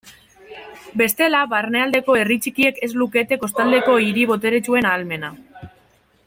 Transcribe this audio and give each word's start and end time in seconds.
Bestela, 1.01 1.41
barnealdeko 1.51 2.15
herri 2.21 2.37
txikiek 2.45 2.81
ez 2.89 2.91
lukete 3.03 3.39
kostaldeko 3.45 3.99
hiri 4.07 4.25
boteretsuen 4.33 4.91
ahalmena. 4.95 5.33